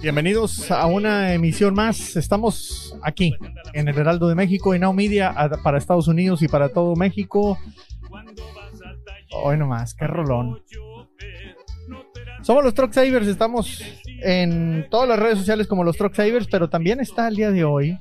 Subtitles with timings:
[0.00, 2.16] Bienvenidos a una emisión más.
[2.16, 3.34] Estamos aquí
[3.72, 7.58] en el Heraldo de México y Now Media para Estados Unidos y para todo México.
[9.32, 10.62] Hoy nomás, qué rolón.
[12.42, 13.82] Somos los Truck Savers, estamos
[14.22, 17.64] en todas las redes sociales como los Truck Savers, pero también está el día de
[17.64, 17.98] hoy.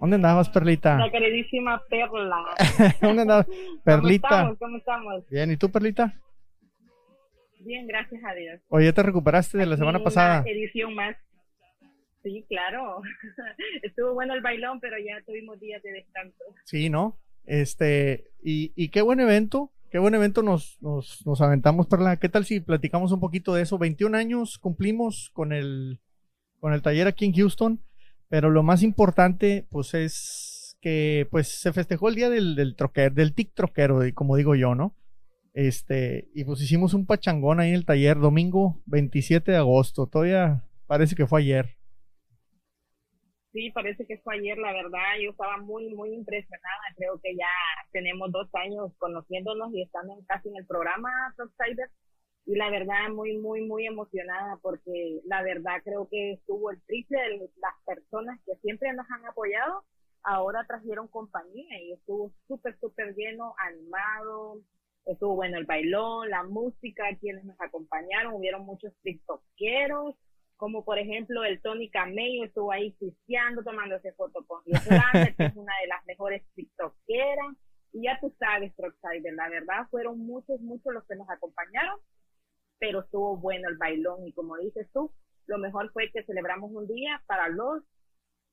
[0.00, 0.98] ¿Dónde andabas, Perlita?
[0.98, 2.36] La queridísima Perla.
[3.00, 3.46] ¿Dónde andabas?
[3.46, 4.28] ¿Cómo Perlita.
[4.28, 4.58] estamos?
[4.58, 5.24] ¿Cómo estamos?
[5.30, 6.14] Bien, ¿y tú, Perlita?
[7.64, 8.60] Bien, gracias a Dios.
[8.68, 10.44] Oye, ¿te recuperaste de la Aquí semana una pasada?
[10.46, 11.16] edición más.
[12.22, 13.00] Sí, claro.
[13.82, 16.44] Estuvo bueno el bailón, pero ya tuvimos días de descanso.
[16.64, 17.18] Sí, ¿no?
[17.44, 22.18] Este, y, y qué buen evento, qué buen evento nos, nos, nos aventamos, Perla.
[22.18, 23.78] ¿Qué tal si platicamos un poquito de eso?
[23.78, 26.00] 21 años cumplimos con el,
[26.60, 27.80] con el taller aquí en Houston,
[28.28, 33.14] pero lo más importante, pues, es que, pues, se festejó el día del, del troquero,
[33.14, 34.94] del tic troquero, como digo yo, ¿no?
[35.54, 40.64] Este, y pues hicimos un pachangón ahí en el taller, domingo 27 de agosto, todavía
[40.88, 41.76] parece que fue ayer.
[43.52, 45.14] Sí, parece que fue ayer, la verdad.
[45.22, 46.82] Yo estaba muy, muy impresionada.
[46.96, 47.46] Creo que ya
[47.92, 51.88] tenemos dos años conociéndonos y estando casi en el programa Topsider.
[52.46, 57.16] Y la verdad, muy, muy, muy emocionada porque la verdad creo que estuvo el triple
[57.16, 59.84] de las personas que siempre nos han apoyado.
[60.24, 64.58] Ahora trajeron compañía y estuvo súper, súper lleno, animado.
[65.06, 68.34] Estuvo bueno el bailón, la música, quienes nos acompañaron.
[68.34, 70.16] Hubieron muchos tiktokeros
[70.56, 75.56] como por ejemplo el Tony Camello estuvo ahí pisteando, tomándose foto con Yolanda, que es
[75.56, 77.56] una de las mejores tiktokeras,
[77.92, 81.98] y ya tú sabes, Troxider, la verdad fueron muchos, muchos los que nos acompañaron,
[82.78, 85.12] pero estuvo bueno el bailón, y como dices tú,
[85.46, 87.82] lo mejor fue que celebramos un día para los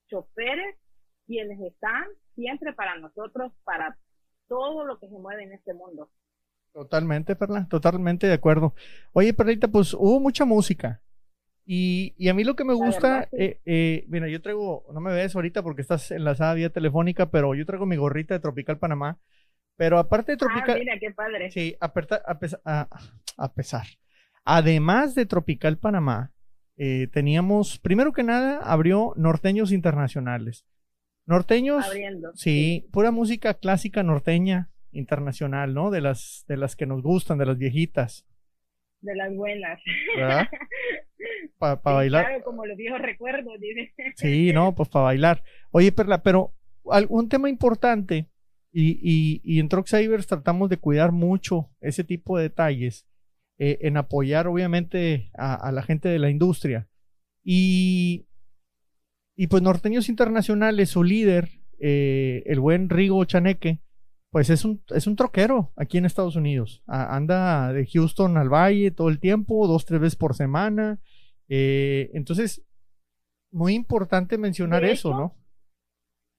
[0.10, 0.78] choferes,
[1.26, 2.06] quienes están
[2.36, 3.98] siempre para nosotros, para
[4.48, 6.10] todo lo que se mueve en este mundo.
[6.74, 8.74] Totalmente, Perla, totalmente de acuerdo.
[9.12, 11.02] Oye, Perlita, pues hubo mucha música.
[11.66, 13.38] Y, y a mí lo que me gusta, sí.
[13.40, 17.54] eh, eh, mira, yo traigo, no me ves ahorita porque estás enlazada vía telefónica, pero
[17.56, 19.20] yo traigo mi gorrita de Tropical Panamá.
[19.78, 21.52] Pero aparte de Ah, Tropical, mira, qué padre.
[21.52, 22.88] sí, a, perta- a pesa- a-
[23.38, 23.86] a pesar,
[24.44, 26.31] además de Tropical Panamá,
[26.78, 30.66] eh, teníamos, primero que nada, abrió Norteños Internacionales.
[31.26, 32.31] Norteños, Abriendo.
[32.36, 35.91] Sí, pura música clásica norteña internacional, ¿no?
[35.91, 38.25] De las de las que nos gustan, de las viejitas,
[39.02, 39.79] De las buenas.
[40.16, 40.47] ¿verdad?
[41.57, 42.25] Para Sí, bailar.
[42.25, 43.94] Claro, como los viejos recuerdos, dice.
[44.16, 45.44] Sí, no, pues para bailar.
[45.72, 46.53] Oye, Perla, pero
[46.90, 48.28] algún tema importante
[48.72, 53.06] y, y, y en Truck Savers tratamos de cuidar mucho ese tipo de detalles
[53.59, 56.88] eh, en apoyar obviamente a, a la gente de la industria.
[57.44, 58.25] Y,
[59.35, 61.50] y pues Norteños Internacionales, su líder,
[61.80, 63.80] eh, el buen Rigo Chaneque,
[64.31, 66.84] pues es un, es un troquero aquí en Estados Unidos.
[66.88, 71.00] A- anda de Houston al Valle todo el tiempo, dos, tres veces por semana.
[71.50, 72.66] Eh, entonces,
[73.52, 75.36] muy importante mencionar eso, ¿no?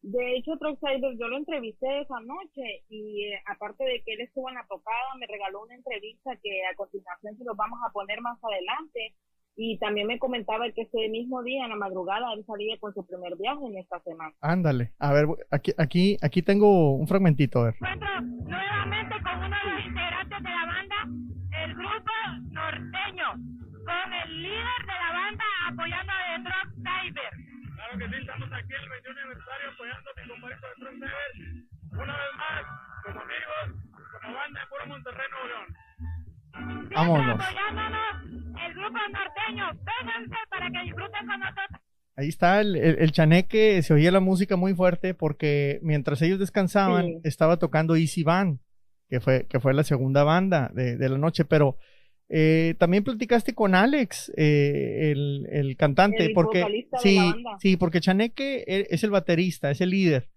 [0.01, 4.49] De hecho, Troxider, yo lo entrevisté esa noche y eh, aparte de que él estuvo
[4.49, 8.21] en la tocada, me regaló una entrevista que a continuación se los vamos a poner
[8.21, 9.15] más adelante.
[9.57, 13.05] Y también me comentaba que ese mismo día, en la madrugada, él salía con su
[13.07, 14.33] primer viaje en esta semana.
[14.41, 14.93] Ándale.
[14.99, 17.75] A ver, aquí, aquí, aquí tengo un fragmentito, a ver.
[17.75, 20.97] encuentro nuevamente con uno de los integrantes de la banda,
[21.65, 22.13] el grupo
[22.51, 23.29] norteño,
[23.85, 27.33] con el líder de la banda apoyando a The Drop Cyber.
[27.77, 31.33] Claro que sí, estamos aquí el 21 aniversario apoyando a mi compadrito de Truck Driver.
[31.93, 32.63] Una vez más,
[33.05, 33.65] como amigos,
[34.17, 35.69] como banda de puro Monterrey, Nuevo León.
[36.95, 37.41] Vámonos.
[38.67, 41.81] el grupo norteño, vénganse para que disfruten con nosotros.
[42.17, 46.39] Ahí está el, el- el chaneque, se oía la música muy fuerte porque mientras ellos
[46.39, 47.21] descansaban Sí.
[47.25, 48.59] estaba tocando Easy Band,
[49.09, 51.79] que fue, que fue la segunda banda de, de la noche, pero
[52.29, 57.19] eh, también platicaste con Alex, eh, el, el cantante, El porque sí,
[57.61, 60.29] sí, porque Chaneque e- es el baterista, es el líder,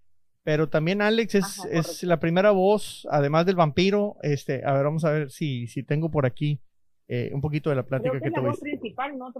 [0.46, 4.84] pero también Alex es, Ajá, es la primera voz, además del vampiro, este, a ver,
[4.84, 6.62] vamos a ver si, si tengo por aquí
[7.08, 9.34] eh, un poquito de la plática Creo que que es la voz principal, ¿no?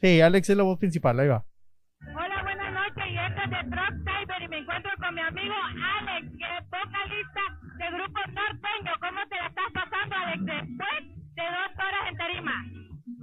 [0.00, 1.44] Sí, Alex es la voz principal, ahí va.
[2.06, 5.54] Hola, buenas noches, y este es de Drop Cyber y me encuentro con mi amigo
[5.98, 7.42] Alex, que es vocalista
[7.78, 8.92] del grupo norteño.
[9.02, 10.98] ¿Cómo te la estás pasando, Alex, después
[11.34, 12.54] de dos horas en tarima?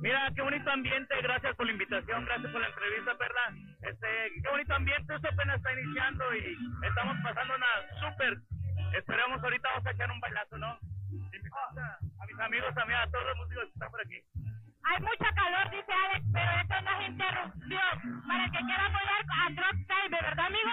[0.03, 3.45] Mira, qué bonito ambiente, gracias por la invitación, gracias por la entrevista, Perla.
[4.41, 6.57] Qué bonito ambiente, esto apenas está iniciando y
[6.87, 7.67] estamos pasando una
[7.99, 8.37] súper.
[8.93, 10.79] Esperamos ahorita vamos a echar un bailazo, ¿no?
[11.11, 14.19] Invitamos a, a mis amigos también, a todos los músicos que están por aquí.
[14.83, 17.93] Hay mucha calor, dice Alex, pero esto no es interrupción.
[18.27, 20.71] Para que quiera apoyar a Drop Cyber, ¿verdad, amigo?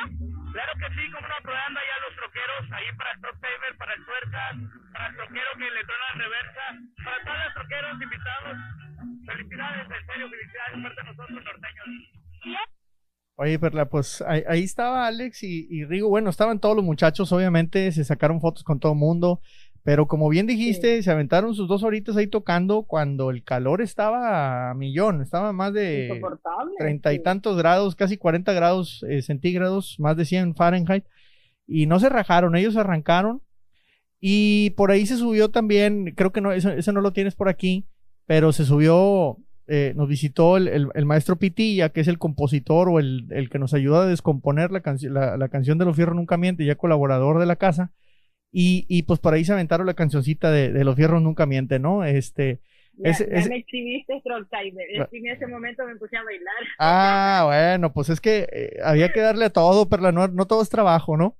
[0.53, 3.77] Claro que sí, como no, apoyando ahí a los troqueros, ahí para el Top Saver,
[3.77, 4.57] para el Tuercas,
[4.93, 6.65] para el troquero que le truena la reversa,
[7.05, 8.59] para todos los troqueros invitados.
[9.27, 11.89] felicidades, en serio, felicidades de parte de nosotros norteños.
[13.41, 16.09] Oye, Perla, pues ahí, ahí estaba Alex y, y, Rigo.
[16.09, 19.41] Bueno, estaban todos los muchachos, obviamente, se sacaron fotos con todo el mundo.
[19.85, 21.03] Pero como bien dijiste, sí.
[21.05, 25.73] se aventaron sus dos horitas ahí tocando cuando el calor estaba a millón, estaba más
[25.73, 26.21] de
[26.79, 31.05] treinta y tantos grados, casi 40 grados eh, centígrados, más de 100 Fahrenheit.
[31.65, 33.41] Y no se rajaron, ellos arrancaron.
[34.21, 37.49] Y por ahí se subió también, creo que no, eso, eso no lo tienes por
[37.49, 37.87] aquí,
[38.27, 39.39] pero se subió
[39.69, 43.51] eh, nos visitó el, el, el, maestro Pitilla, que es el compositor o el, el
[43.51, 46.65] que nos ayuda a descomponer la, canci la, la, canción de Los Fierros Nunca Miente,
[46.65, 47.93] ya colaborador de la casa.
[48.51, 51.79] Y, y pues por ahí se aventaron la cancioncita de, de Los Fierros Nunca Miente,
[51.79, 52.03] ¿no?
[52.05, 52.61] Este.
[52.95, 53.51] Ya, ese, ya ese...
[53.51, 54.23] me exhibiste.
[55.13, 56.55] En ese momento me puse a bailar.
[56.79, 60.63] Ah, bueno, pues es que eh, había que darle a todo, pero no, no todo
[60.63, 61.37] es trabajo, ¿no?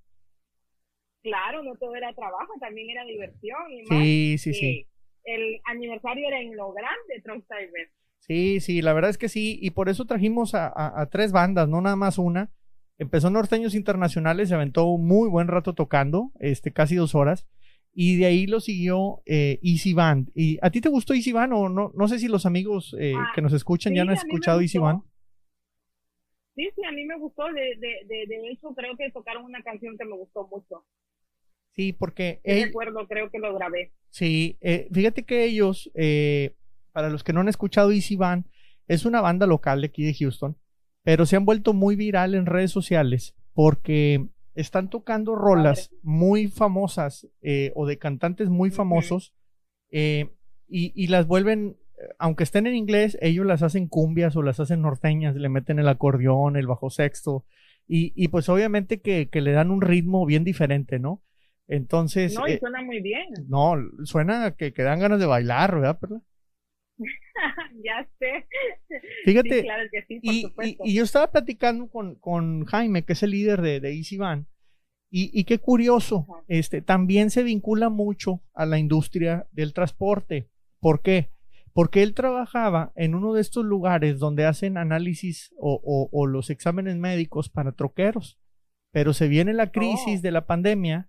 [1.23, 3.71] Claro, no todo era trabajo, también era diversión.
[3.71, 4.87] Y más, sí, sí, sí.
[5.25, 7.89] El aniversario era en lo grande, Trolltimer.
[8.19, 11.33] Sí, sí, la verdad es que sí, y por eso trajimos a, a, a, tres
[11.33, 12.51] bandas, no nada más una.
[12.99, 17.47] Empezó Norteños Internacionales, se aventó un muy buen rato tocando, este, casi dos horas,
[17.95, 20.31] y de ahí lo siguió eh, Easy Band.
[20.35, 21.91] ¿Y a ti te gustó Easy Band o no?
[21.95, 24.79] No sé si los amigos eh, ah, que nos escuchan sí, ya han escuchado Easy
[24.79, 25.03] Band.
[26.55, 29.63] Sí, sí, a mí me gustó, de, de, de, de, hecho creo que tocaron una
[29.63, 30.85] canción que me gustó mucho.
[31.73, 32.41] Sí, porque...
[32.45, 33.93] Sí, recuerdo, creo que lo grabé.
[34.11, 36.57] Sí, eh, fíjate que ellos eh,
[36.99, 38.47] para los que no han escuchado Easy Band,
[38.89, 40.57] es una banda local de aquí de Houston,
[41.05, 47.29] pero se han vuelto muy viral en redes sociales porque están tocando rolas muy famosas
[47.41, 49.33] eh, o de cantantes muy famosos
[49.93, 50.35] eh,
[50.67, 51.77] y, y, las vuelven,
[52.19, 55.87] aunque estén en inglés, ellos las hacen cumbias o las hacen norteñas, le meten el
[55.87, 57.45] acordeón, el bajo sexto
[57.87, 61.23] y, y pues obviamente que, que, le dan un ritmo bien diferente, ¿no?
[61.69, 62.35] Entonces...
[62.35, 63.29] No, y eh, suena muy bien.
[63.47, 66.23] No, suena que, que dan ganas de bailar, ¿verdad, Perla?
[67.85, 68.47] ya sé.
[69.25, 73.13] Fíjate, sí, claro que sí, y, y, y, yo estaba platicando con, con, Jaime, que
[73.13, 74.47] es el líder de, de Easy Van,
[75.11, 76.45] y, y, qué curioso, Ajá.
[76.49, 80.51] este, también se vincula mucho a la industria del transporte.
[80.81, 81.31] ¿Por qué?
[81.73, 86.51] Porque él trabajaba en uno de estos lugares donde hacen análisis o, o, o los
[86.51, 88.39] exámenes médicos para troqueros.
[88.91, 90.23] Pero se viene la crisis oh.
[90.23, 91.09] de la pandemia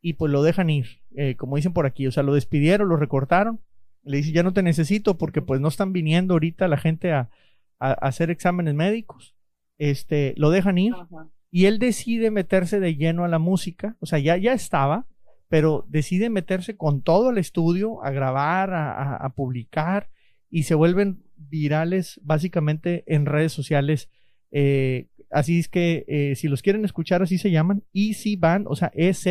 [0.00, 0.86] y pues lo dejan ir,
[1.16, 3.60] eh, como dicen por aquí, o sea, lo despidieron, lo recortaron
[4.06, 7.30] le dice, ya no te necesito porque pues no están viniendo ahorita la gente a,
[7.78, 9.34] a, a hacer exámenes médicos.
[9.78, 11.28] Este, lo dejan ir Ajá.
[11.50, 13.96] y él decide meterse de lleno a la música.
[14.00, 15.06] O sea, ya, ya estaba,
[15.48, 20.08] pero decide meterse con todo el estudio a grabar, a, a publicar
[20.48, 24.08] y se vuelven virales básicamente en redes sociales.
[24.50, 28.76] Eh, así es que eh, si los quieren escuchar, así se llaman, Easy Band, o
[28.76, 29.26] sea, EZ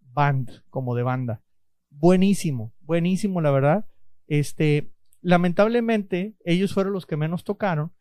[0.00, 1.42] Band, como de banda.
[1.90, 3.86] Buenísimo, buenísimo, la verdad.
[4.26, 7.92] Este, lamentablemente, ellos fueron los que menos tocaron,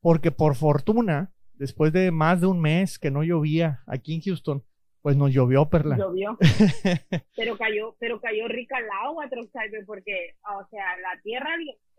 [0.00, 4.64] porque por fortuna, después de más de un mes que no llovía aquí en Houston,
[5.02, 5.96] pues nos llovió, Perla.
[5.96, 6.36] Llovió.
[7.36, 11.50] pero cayó, pero cayó rica el agua, Troxaiber, porque, o sea, la tierra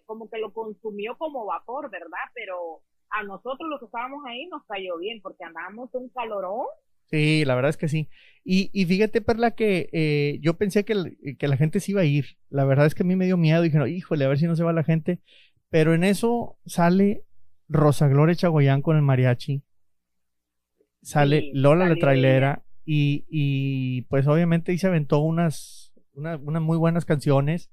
[0.06, 2.26] como que lo consumió como vapor, ¿verdad?
[2.34, 2.82] Pero
[3.12, 6.66] a nosotros los que estábamos ahí nos cayó bien, porque andábamos un calorón
[7.10, 8.10] Sí, la verdad es que sí.
[8.44, 12.06] Y, y fíjate, Perla, que eh, yo pensé que, que, la gente se iba a
[12.06, 12.38] ir.
[12.50, 13.62] La verdad es que a mí me dio miedo.
[13.62, 15.20] Dije, no, híjole, a ver si no se va la gente.
[15.70, 17.24] Pero en eso sale
[17.68, 19.64] Rosa Gloria Chagoyán con el mariachi.
[21.02, 22.64] Sale sí, Lola la trailera.
[22.86, 27.70] Y, y pues obviamente ahí se aventó unas, una, unas muy buenas canciones.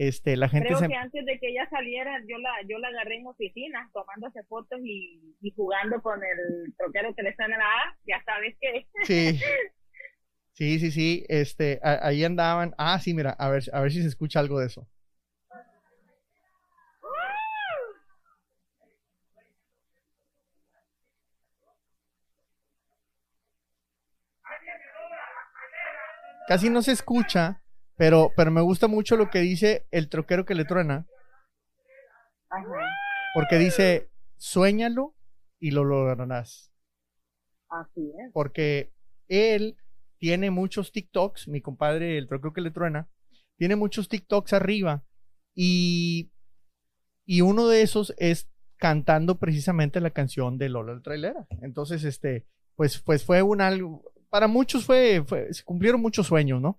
[0.00, 0.88] Este, la gente Creo se...
[0.88, 4.80] que antes de que ella saliera, yo la, yo la agarré en oficina, tomándose fotos
[4.82, 8.86] y, y jugando con el troquero que le está en la A, ya sabes que.
[9.04, 9.38] Sí.
[10.52, 11.24] Sí, sí, sí.
[11.28, 12.74] Este, a, ahí andaban.
[12.76, 14.86] Ah, sí, mira, a ver, a ver si se escucha algo de eso.
[26.48, 27.59] Casi no se escucha,
[28.00, 31.06] pero, pero me gusta mucho lo que dice el troquero que le truena.
[32.48, 32.64] Ajá.
[33.34, 35.14] Porque dice, suéñalo
[35.58, 36.72] y lo lograrás.
[37.68, 38.32] Así es.
[38.32, 38.94] Porque
[39.28, 39.76] él
[40.16, 43.10] tiene muchos TikToks, mi compadre, el troquero que le truena,
[43.58, 45.04] tiene muchos TikToks arriba
[45.54, 46.32] y,
[47.26, 51.46] y uno de esos es cantando precisamente la canción de Lola el Trailera.
[51.60, 56.62] Entonces, este, pues, pues fue un algo, para muchos fue, fue se cumplieron muchos sueños,
[56.62, 56.78] ¿no?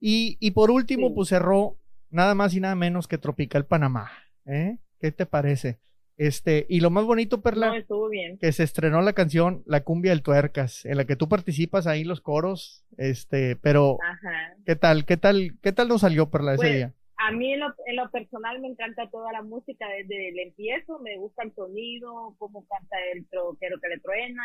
[0.00, 1.14] Y, y por último, sí.
[1.14, 1.76] pues cerró
[2.10, 4.10] nada más y nada menos que Tropical Panamá.
[4.46, 4.78] ¿eh?
[5.00, 5.78] ¿Qué te parece?
[6.16, 10.22] Este, y lo más bonito, Perla, no, que se estrenó la canción La Cumbia del
[10.22, 14.54] Tuercas, en la que tú participas ahí los coros, este, pero Ajá.
[14.66, 15.06] ¿qué tal?
[15.06, 15.52] ¿Qué tal?
[15.62, 16.94] ¿Qué tal nos salió, Perla, ese pues, día?
[17.16, 20.38] A a mí en lo, en lo personal me encanta toda la música desde el
[20.40, 24.42] empiezo, me gusta el sonido, cómo canta el troquero que le truena,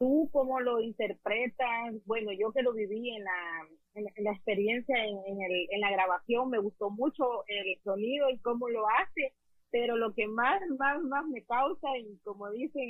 [0.00, 5.18] tú cómo lo interpretas, bueno, yo que lo viví en la, en, la experiencia en,
[5.26, 9.34] en, el, en la grabación, me gustó mucho el sonido y cómo lo hace,
[9.70, 12.82] pero lo que más, más, más me causa, y como dicen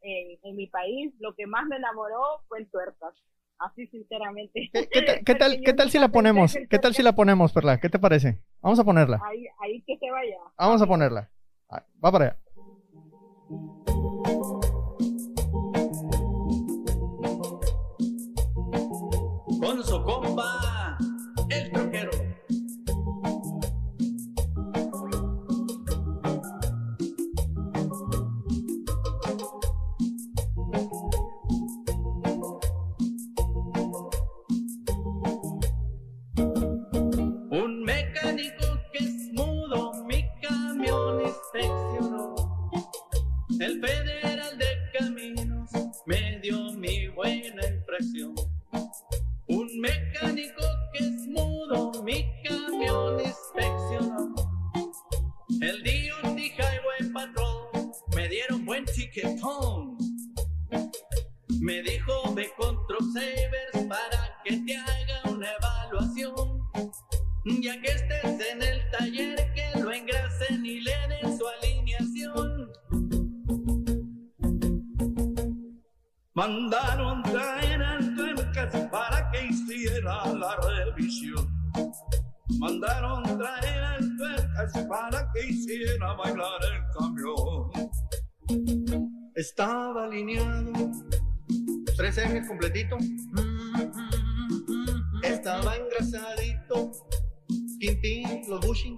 [0.00, 3.14] en, en mi país, lo que más me enamoró fue el tuercas
[3.58, 4.70] así sinceramente.
[4.72, 6.56] ¿Qué, tal, qué tal si la ponemos?
[6.68, 7.78] ¿Qué tal si la ponemos, Perla?
[7.78, 8.40] ¿Qué te parece?
[8.60, 9.20] Vamos a ponerla.
[9.24, 10.38] Ahí, ahí que se vaya.
[10.58, 11.30] Vamos a ponerla.
[11.70, 12.43] Va para allá.
[19.64, 20.98] Con su compa,
[21.48, 22.10] el troquero.
[85.48, 87.70] hiciera bailar el camión.
[89.34, 90.72] Estaba alineado,
[91.96, 92.96] tres ejes completito.
[95.22, 96.92] Estaba engrasadito,
[97.78, 98.96] tintín, los bushing.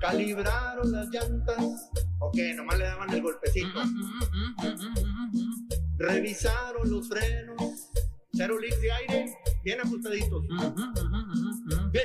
[0.00, 3.82] Calibraron las llantas, ok, nomás le daban el golpecito.
[5.98, 7.90] Revisaron los frenos,
[8.32, 10.44] cero leaks de aire, bien ajustaditos.
[11.92, 12.04] Que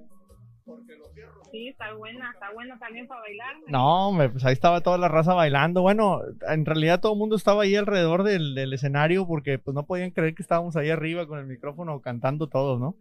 [3.19, 3.55] bailar.
[3.67, 5.81] No, hombre, pues ahí estaba toda la raza bailando.
[5.81, 10.11] Bueno, en realidad todo el mundo estaba ahí alrededor del, escenario porque pues no podían
[10.11, 12.95] creer que estábamos ahí arriba con el micrófono cantando todos, ¿no?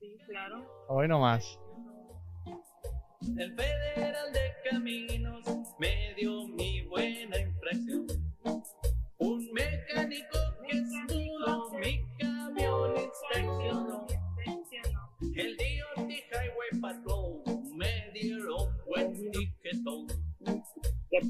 [0.00, 0.64] Sí, claro.
[0.88, 1.58] Hoy nomás.
[3.36, 5.45] El federal de caminos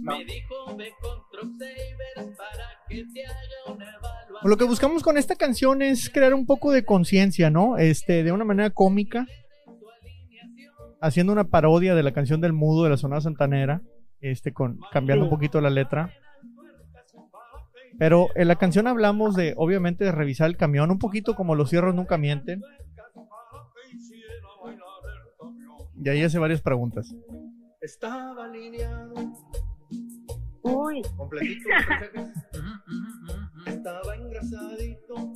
[0.07, 1.59] Me dijo ve con Truck
[2.37, 4.51] para que te haga una evaluación.
[4.51, 7.77] Lo que buscamos con esta canción es crear un poco de conciencia, ¿no?
[7.77, 9.27] Este, de una manera cómica,
[11.01, 13.83] haciendo una parodia de la canción del mudo de la zona santanera,
[14.21, 16.13] este, con cambiando un poquito la letra.
[17.99, 21.71] Pero en la canción hablamos de, obviamente, de revisar el camión, un poquito como los
[21.71, 22.63] cierros nunca mienten.
[25.99, 27.15] Y ahí hace varias preguntas.
[27.81, 29.15] Estaba alineado.
[30.67, 31.03] Uy.
[31.17, 31.69] Completito.
[33.67, 35.33] Estaba engrasadito.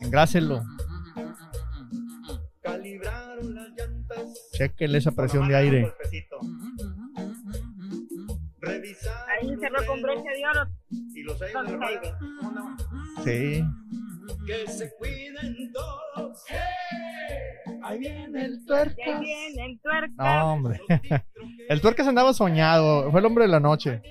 [0.00, 0.62] Engrásenlo.
[2.62, 4.50] Calibraron las llantas.
[4.52, 5.92] Chequenle esa presión de aire.
[9.28, 10.70] Ahí cerró con broche de oro.
[10.90, 11.52] Y los hay
[13.24, 13.64] Sí.
[14.46, 16.44] Que se cuiden todos.
[17.82, 19.06] Ahí viene el tuercas.
[19.06, 20.16] Ahí viene el tuercas.
[20.16, 20.80] No, hombre.
[21.68, 23.10] El tuercas andaba soñado.
[23.10, 24.02] Fue el hombre de la noche.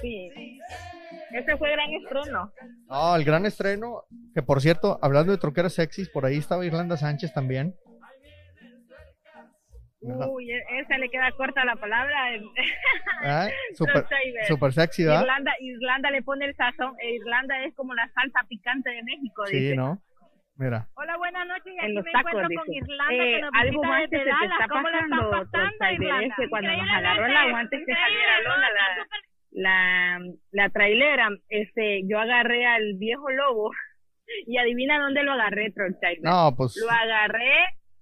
[0.00, 0.30] Sí.
[1.32, 2.52] Ese fue el gran estreno.
[2.88, 4.04] No, el gran estreno.
[4.34, 7.74] Que por cierto, hablando de troqueras sexys, por ahí estaba Irlanda Sánchez también.
[10.00, 12.14] Uy, e-, esa le queda corta la palabra.
[13.24, 14.06] Ah, super,
[14.46, 15.22] super, sexy, ¿verdad?
[15.22, 16.94] Irlanda, Irlanda le pone el sazón.
[17.00, 19.46] E Irlanda es como la salsa picante de México.
[19.46, 20.02] Sí, ¿no?
[20.58, 20.88] Mira.
[20.94, 21.66] Hola, buenas noches.
[21.66, 22.74] Y En aquí los me tacos, encuentro con.
[22.74, 25.92] Irlanda, Eh, que nos algo desde se te está ¿Cómo la pasando, estás pasando, Tropsider,
[26.02, 26.26] Irlanda?
[26.26, 29.16] es que cuando nos Increíblemente, agarró el agua antes que increíble, saliera todo Lola, está
[29.52, 30.20] la- la,
[30.52, 33.70] la trailera, este, yo agarré al viejo lobo
[34.46, 35.72] y adivina dónde lo agarré.
[36.22, 37.52] No, pues Lo agarré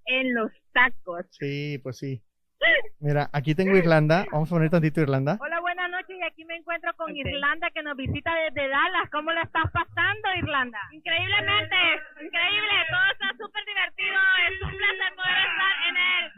[0.07, 1.27] en los tacos.
[1.31, 2.23] sí, pues sí.
[3.01, 4.27] Mira, aquí tengo Irlanda.
[4.33, 5.39] Vamos a poner tantito Irlanda.
[5.41, 5.94] Hola, buenas noches.
[6.17, 7.17] Y aquí me encuentro con Ok.
[7.17, 9.11] Irlanda, que nos visita desde Dallas.
[9.11, 10.79] ¿Cómo la estás pasando, Irlanda?
[10.93, 11.77] Increíblemente,
[12.23, 12.75] increíble.
[12.91, 14.19] Todo está súper divertido.
[14.49, 16.33] Es un placer poder estar en el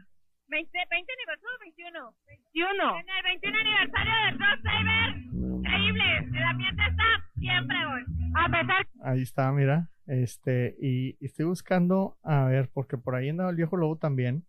[0.49, 2.15] 20, 20 aniversario o 21.
[2.27, 3.01] 21.
[3.01, 5.11] En el 21 aniversario de Cross Saber.
[5.57, 6.05] Increíble.
[6.37, 7.05] El ambiente está
[7.39, 8.03] siempre hoy.
[8.37, 9.89] A pesar Ahí está, mira.
[10.07, 14.47] Este, y, y estoy buscando, a ver, porque por ahí andaba el viejo lobo también.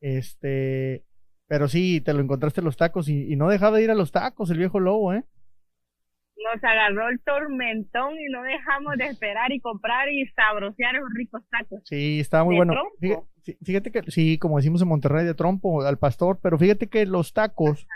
[0.00, 1.04] Este,
[1.50, 3.96] pero sí, te lo encontraste en los tacos y, y no dejaba de ir a
[3.96, 5.24] los tacos el viejo lobo, ¿eh?
[6.36, 11.42] Nos agarró el tormentón y no dejamos de esperar y comprar y sabrosear esos ricos
[11.50, 11.80] tacos.
[11.86, 12.74] Sí, estaba muy ¿De bueno.
[12.74, 12.94] trompo?
[13.00, 16.86] Fíjate, sí, fíjate que, sí, como decimos en Monterrey, de trompo al pastor, pero fíjate
[16.86, 17.88] que los tacos,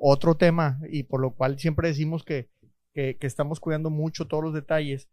[0.00, 2.48] otro tema, y por lo cual siempre decimos que,
[2.92, 5.10] que, que estamos cuidando mucho todos los detalles.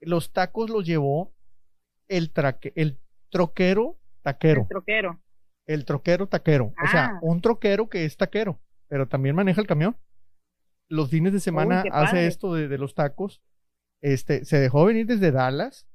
[0.00, 1.34] Los tacos los llevó
[2.08, 2.98] el, traque, el
[3.28, 4.62] troquero taquero.
[4.62, 5.20] El troquero.
[5.66, 6.72] El troquero taquero.
[6.82, 7.18] O sea, Ah.
[7.22, 9.96] un troquero que es taquero, pero también maneja el camión.
[10.88, 13.42] Los fines de semana hace esto de, de los tacos.
[14.00, 15.86] Este, se dejó venir desde Dallas.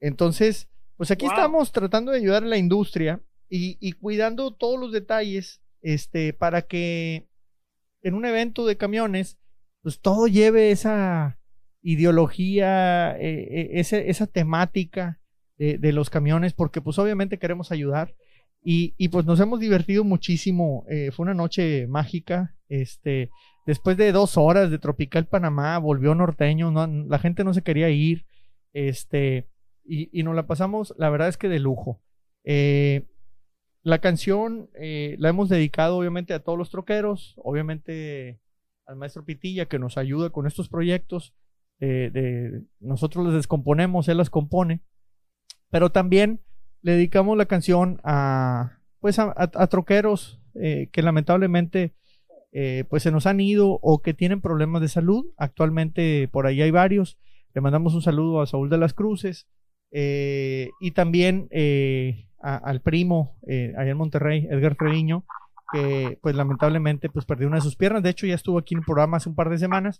[0.00, 1.34] Entonces, pues aquí Wow.
[1.34, 6.62] estamos tratando de ayudar a la industria y, y cuidando todos los detalles, este, para
[6.62, 7.26] que
[8.02, 9.38] en un evento de camiones,
[9.82, 11.38] pues todo lleve esa
[11.80, 15.20] ideología, eh, eh, esa temática
[15.56, 18.14] de, de los camiones, porque pues obviamente queremos ayudar.
[18.66, 20.86] Y, pues nos hemos divertido muchísimo.
[20.88, 22.56] eh, fue una noche mágica.
[22.68, 23.30] Este,
[23.66, 26.70] después de dos horas de Tropical Panamá, volvió norteño.
[26.70, 28.24] no- la gente no se quería ir.
[28.72, 29.48] Este,
[29.84, 32.00] y, nos la pasamos, la verdad es que de lujo.
[32.42, 33.06] Eh,
[33.82, 38.40] la canción eh, la hemos dedicado obviamente a todos los troqueros, obviamente
[38.86, 41.34] al maestro Pitilla que nos ayuda con estos proyectos.
[42.80, 44.80] nosotros las descomponemos, él las compone.
[45.70, 46.40] Pero también
[46.84, 51.94] le dedicamos la canción a pues a, troqueros eh, que lamentablemente
[52.52, 55.26] eh, pues se nos han ido o que tienen problemas de salud.
[55.36, 57.18] Actualmente por ahí hay varios.
[57.54, 59.48] Le mandamos un saludo a Saúl de las Cruces
[59.92, 61.48] eh, y también
[62.40, 65.24] al primo allá en Monterrey, Edgar Treviño,
[65.72, 68.02] que pues lamentablemente pues perdió una de sus piernas.
[68.02, 69.98] De hecho ya estuvo aquí en el programa hace un par de semanas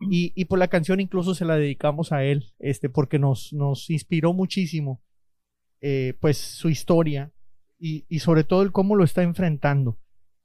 [0.00, 3.88] y, y por la canción incluso se la dedicamos a él, este, porque nos, nos
[3.88, 5.00] inspiró muchísimo
[5.86, 7.30] eh, pues su historia
[7.78, 9.98] y, y sobre todo el cómo lo está enfrentando.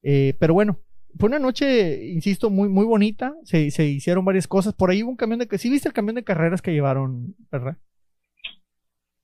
[0.03, 0.81] Eh, pero bueno,
[1.17, 3.33] fue una noche, insisto, muy, muy bonita.
[3.43, 4.73] Se, se hicieron varias cosas.
[4.73, 7.35] Por ahí hubo un camión de que ¿Sí viste el camión de carreras que llevaron,
[7.51, 7.77] verdad?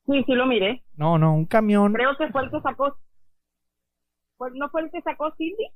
[0.06, 0.84] Sí, sí lo miré.
[0.96, 1.94] No, no, un camión.
[1.94, 2.98] Creo que fue el que sacó.
[4.38, 5.68] fue- ¿No fue el que sacó Cindy?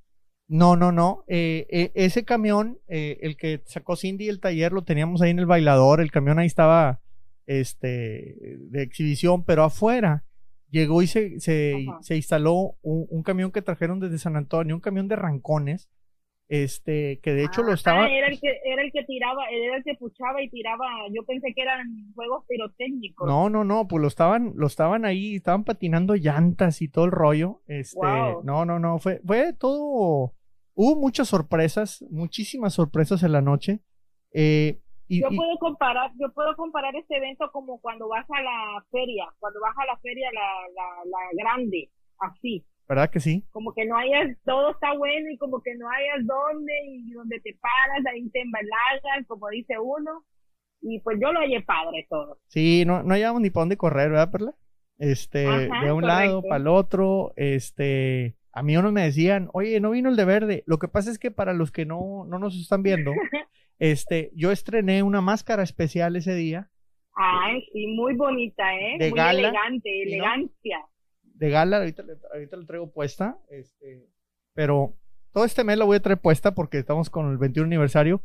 [0.47, 1.23] No, no, no.
[1.27, 5.39] eh, eh, ese camión, eh, el que sacó Cindy el taller, lo teníamos ahí en
[5.39, 5.99] el bailador.
[6.01, 7.01] El camión ahí estaba
[7.45, 8.35] este,
[8.71, 10.23] de exhibición, pero afuera
[10.71, 14.81] llegó y se, se, se instaló un, un camión que trajeron desde San Antonio, un
[14.81, 15.89] camión de rancones,
[16.47, 18.05] este, que de hecho lo estaba.
[18.05, 20.85] Ah, era el que era el que tiraba, era el que puchaba y tiraba.
[21.13, 23.27] Yo pensé que eran juegos pirotécnicos.
[23.27, 27.11] No, no, no, pues lo estaban, lo estaban ahí, estaban patinando llantas y todo el
[27.11, 27.61] rollo.
[27.67, 28.43] Este, Wow.
[28.43, 30.33] no, no, no, fue, fue todo,
[30.73, 33.81] hubo muchas sorpresas, muchísimas sorpresas en la noche.
[34.33, 34.79] Eh,
[35.09, 38.85] y, Yo y- puedo comparar, yo puedo comparar este evento como cuando vas a la
[38.91, 40.41] feria, cuando vas a la feria la,
[40.73, 43.43] la, la grande, así, ¿verdad que sí?
[43.51, 47.39] como que no hayas, todo está bueno y como que no hayas dónde y donde
[47.41, 50.23] te paras, ahí te embalagas, como dice uno,
[50.81, 52.37] y pues yo lo hallé padre todo.
[52.47, 54.55] Sí, no, no hallábamos ni para dónde correr, ¿verdad, Perla?
[54.97, 59.79] Este, Ajá, de un lado para el otro, este, a mí unos me decían, oye,
[59.79, 60.63] no vino el de verde.
[60.67, 63.11] Lo que pasa es que para los que no, no nos están viendo,
[63.79, 66.69] este, yo estrené una máscara especial ese día
[67.21, 68.95] Ay, sí, muy bonita, ¿eh?
[68.97, 70.03] De muy gala, elegante, ¿no?
[70.07, 70.79] elegancia.
[71.21, 74.07] de gala, ahorita, ahorita la traigo puesta, este,
[74.53, 74.95] pero
[75.33, 78.21] todo este mes la voy a traer puesta porque estamos con el 21 aniversario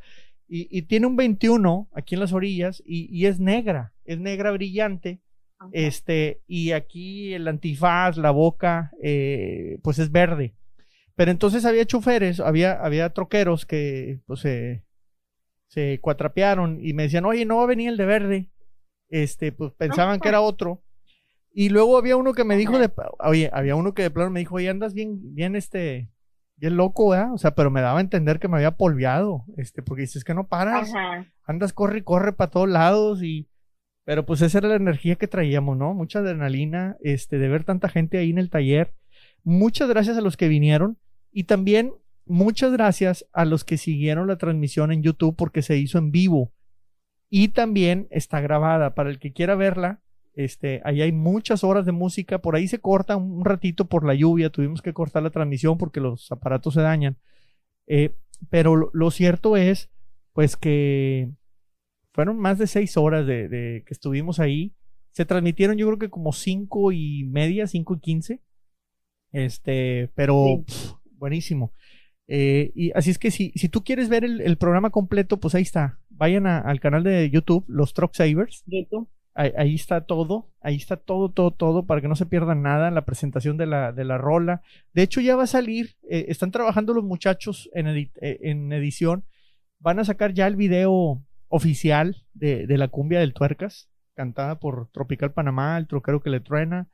[0.47, 4.53] y, y tiene un 21 aquí en las orillas y, y es negra, es negra
[4.53, 5.21] brillante,
[5.59, 5.71] Ajá.
[5.73, 10.55] este, y aquí el antifaz, la boca, eh, pues es verde.
[11.17, 14.85] Pero entonces había choferes, había, había troqueros que pues se,
[15.75, 18.51] se cuatrapearon y me decían, oye, no va a venir el de verde.
[19.09, 20.83] Este, pues pensaban que era otro.
[21.53, 24.41] Y luego había uno que me dijo de, oye, había uno que de plano me
[24.41, 26.13] dijo, oye, andas bien, bien este,
[26.57, 27.33] bien loco, ¿verdad?
[27.33, 30.35] O sea, pero me daba a entender que me había polveado, este, porque dices que
[30.35, 31.27] no paras, Ajá.
[31.45, 33.49] andas corre y corre para todos lados y,
[34.05, 35.93] Pero pues esa era la energía que traíamos, ¿no?
[35.93, 38.95] Mucha adrenalina, este, de ver tanta gente ahí en el taller.
[39.43, 40.99] Muchas gracias a los que vinieron
[41.33, 41.93] y también
[42.27, 46.53] muchas gracias a los que siguieron la transmisión en YouTube porque se hizo en vivo
[47.31, 48.95] y también está grabada.
[48.95, 50.03] Para el que quiera verla,
[50.35, 52.39] este, ahí hay muchas horas de música.
[52.39, 54.51] Por ahí se corta un ratito por la lluvia.
[54.51, 57.17] Tuvimos que cortar la transmisión porque los aparatos se dañan.
[57.87, 58.15] Eh,
[58.51, 59.91] pero lo, lo cierto es,
[60.33, 61.31] pues que
[62.13, 64.75] fueron más de seis horas de, de que estuvimos ahí.
[65.11, 68.41] Se transmitieron yo creo que como cinco y media, cinco y quince.
[69.33, 70.63] Este, pero Sí.
[70.67, 71.73] pf, buenísimo.
[72.27, 75.55] Eh, y así es que si, si tú quieres ver el, el programa completo, pues
[75.55, 75.99] ahí está.
[76.11, 78.63] Vayan a- al canal de YouTube, los Truck Savers.
[78.67, 79.09] YouTube.
[79.37, 82.91] Ahí, ahí está todo, ahí está todo, todo, todo, para que no se pierdan nada,
[82.93, 84.63] la presentación de la, de la rola.
[84.93, 88.73] De hecho, ya va a salir, eh, están trabajando los muchachos en, edi- eh, en
[88.73, 89.25] edición,
[89.81, 94.89] van a sacar ya el video oficial de, de la cumbia del Tuercas, cantada por
[94.93, 96.89] Tropical Panamá, el troquero que le truena,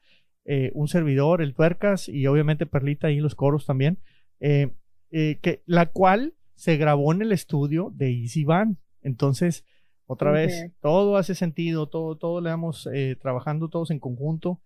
[0.46, 3.98] eh, un servidor, el Tuercas, y obviamente Perlita y los coros también,
[4.40, 4.72] eh,
[5.10, 8.78] eh, que, la cual se grabó en el estudio de Easy Van.
[9.02, 9.64] Entonces,
[10.06, 10.72] otra vez, Ujú.
[10.80, 14.60] todo hace sentido, todo, todo le vamos eh, trabajando todos en conjunto.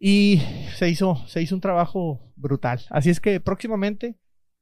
[0.00, 0.40] Y
[0.76, 2.80] se hizo, se hizo un trabajo brutal.
[2.90, 4.16] Así es que próximamente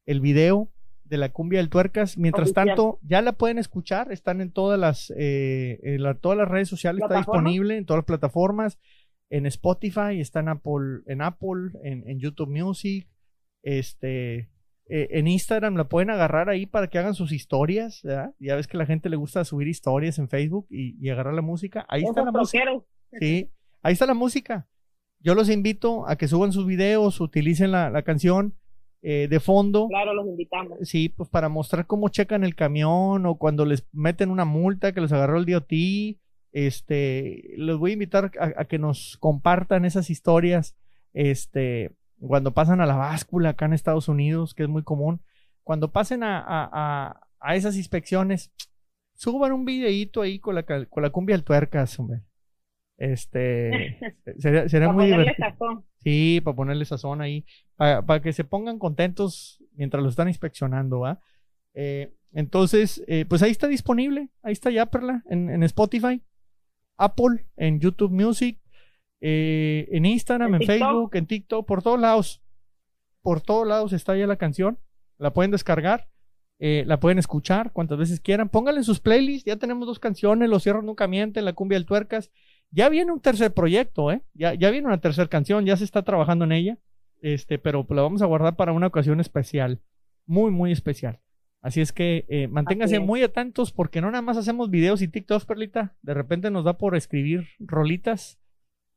[0.07, 0.73] el video
[1.05, 2.67] de la cumbia del tuercas, mientras Oficial.
[2.69, 6.69] tanto, ya la pueden escuchar, están en todas las, eh, en la- todas las redes
[6.69, 8.79] sociales, está disponible en todas las plataformas,
[9.31, 13.07] en Spotify, está en Apple, en Apple, en, en YouTube Music,
[13.63, 14.49] este,
[14.89, 18.35] eh, en Instagram la pueden agarrar ahí para que hagan sus historias, ¿verdad?
[18.39, 21.35] Ya ves que a la gente le gusta subir historias en Facebook y, y agarrar
[21.35, 21.85] la música.
[21.89, 22.65] Ahí está la música.
[23.21, 23.51] Sí,
[23.83, 24.69] ahí está la música.
[25.21, 28.55] Yo los invito a que suban sus videos, utilicen la, la canción
[29.03, 29.89] eh, de fondo.
[29.89, 30.79] Claro, los invitamos.
[30.83, 35.01] Sí, pues para mostrar cómo checan el camión o cuando les meten una multa que
[35.01, 35.73] les agarró el DOT.
[36.53, 40.77] Este, los voy a invitar a, a que nos compartan esas historias.
[41.13, 45.21] Este, cuando pasan a la báscula acá en Estados Unidos, que es muy común.
[45.63, 48.53] Cuando pasen a, a, a, a esas inspecciones,
[49.15, 52.23] suban un videíto ahí con la, con la cumbia del tuercas, hombre.
[52.99, 53.99] Este,
[54.39, 55.49] sería, sería Para muy divertido.
[55.51, 55.85] sazón.
[55.99, 57.45] Sí, para ponerle sazón ahí,
[57.77, 61.21] para, que se pongan contentos mientras lo están inspeccionando, ¿va?
[61.75, 66.23] Eh, entonces, eh, pues ahí está disponible, ahí está ya, Perla, en, en Spotify,
[66.97, 68.59] Apple, en YouTube Music,
[69.21, 70.63] eh, en Instagram, en.
[70.63, 72.43] Facebook, en TikTok, por todos lados.
[73.23, 74.79] Por todos lados está ya la canción,
[75.19, 76.09] la pueden descargar,
[76.59, 78.49] eh, la pueden escuchar cuantas veces quieran.
[78.49, 81.87] Pónganle en sus playlists, ya tenemos dos canciones, Los Cierros Nunca Mienten, La Cumbia del
[81.87, 82.31] Tuercas.
[82.71, 84.23] Ya viene un tercer proyecto, ¿eh?
[84.35, 86.79] Ya, ya viene una tercera canción, ya se está trabajando en ella.
[87.21, 89.81] Este, pero la vamos a guardar para una ocasión especial.
[90.27, 91.21] Muy, muy especial.
[91.63, 95.47] Así es que eh, manténganse muy atentos porque no nada más hacemos videos y TikToks,
[95.47, 95.97] Perlita.
[96.03, 98.39] De repente nos da por escribir rolitas.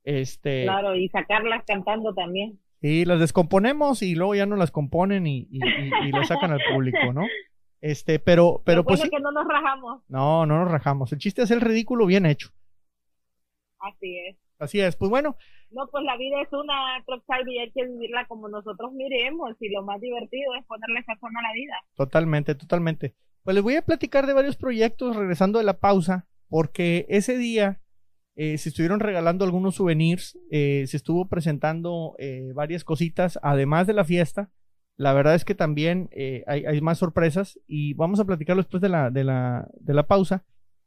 [0.04, 2.60] Este, Claro, y sacarlas cantando también.
[2.82, 6.52] y las descomponemos y luego ya no las componen y, y, y- y las sacan
[6.52, 7.26] al público, ¿no?
[7.82, 10.02] Este, pero, pero Lo pues que no nos rajamos.
[10.10, 11.12] No, no nos rajamos.
[11.14, 12.50] El chiste es el ridículo bien hecho.
[13.80, 14.38] Así es.
[14.60, 14.96] Así es.
[14.98, 15.38] Pues bueno,
[15.72, 19.56] No, pues la vida es una Tropside y hay que vivirla como nosotros miremos.
[19.62, 21.74] Y lo más divertido es ponerle sazón a la vida.
[21.96, 23.14] Totalmente, totalmente.
[23.44, 27.80] Pues les voy a platicar de varios proyectos regresando de la pausa, porque ese día
[28.42, 33.94] eh, se estuvieron regalando algunos souvenirs, eh, se estuvo presentando eh, varias cositas, además de
[33.94, 34.50] la fiesta.
[34.96, 38.82] La verdad es que también eh, hay, hay más sorpresas y vamos a platicarlo después
[38.82, 40.44] de la, de la, de la pausa.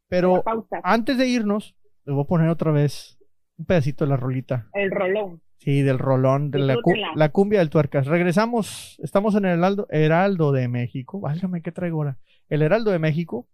[0.09, 0.81] Pero La pausa.
[0.83, 3.19] antes de irnos, les voy a poner otra vez
[3.59, 4.69] un pedacito de la rolita.
[4.75, 5.41] El rolón.
[5.59, 8.07] Sí, del rolón, de la, cu- la cumbia del tuercas.
[8.07, 11.21] Regresamos, estamos en el Heraldo, Heraldo de México.
[11.21, 12.19] Válgame, ¿qué traigo ahora?
[12.49, 13.47] El Heraldo de México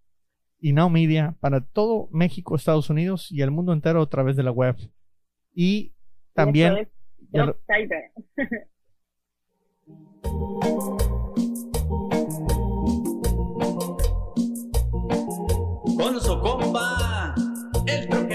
[0.60, 4.42] y Now Media para todo México, Estados Unidos y el mundo entero a través de
[4.42, 4.76] la web.
[5.54, 5.92] Y
[6.34, 6.88] también.
[15.98, 17.34] Con su compa,
[17.86, 18.27] el